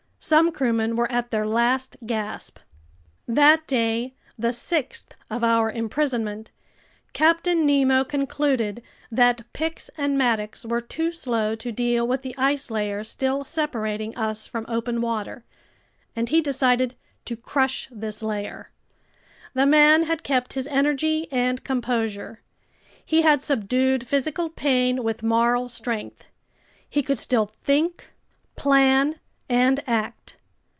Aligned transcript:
Some 0.23 0.51
crewmen 0.51 0.95
were 0.95 1.11
at 1.11 1.31
their 1.31 1.47
last 1.47 1.97
gasp. 2.05 2.59
That 3.27 3.65
day, 3.65 4.13
the 4.37 4.53
sixth 4.53 5.15
of 5.31 5.43
our 5.43 5.71
imprisonment, 5.71 6.51
Captain 7.11 7.65
Nemo 7.65 8.03
concluded 8.03 8.83
that 9.11 9.51
picks 9.51 9.89
and 9.97 10.19
mattocks 10.19 10.63
were 10.63 10.79
too 10.79 11.11
slow 11.11 11.55
to 11.55 11.71
deal 11.71 12.07
with 12.07 12.21
the 12.21 12.35
ice 12.37 12.69
layer 12.69 13.03
still 13.03 13.43
separating 13.43 14.15
us 14.15 14.45
from 14.45 14.63
open 14.67 15.01
water—and 15.01 16.29
he 16.29 16.39
decided 16.39 16.93
to 17.25 17.35
crush 17.35 17.87
this 17.91 18.21
layer. 18.21 18.69
The 19.55 19.65
man 19.65 20.03
had 20.03 20.21
kept 20.21 20.53
his 20.53 20.67
energy 20.67 21.27
and 21.31 21.63
composure. 21.63 22.41
He 23.03 23.23
had 23.23 23.41
subdued 23.41 24.05
physical 24.07 24.49
pain 24.49 25.03
with 25.03 25.23
moral 25.23 25.67
strength. 25.67 26.25
He 26.87 27.01
could 27.01 27.17
still 27.17 27.51
think, 27.63 28.11
plan, 28.55 29.15
and 29.53 29.83
act. 29.85 30.37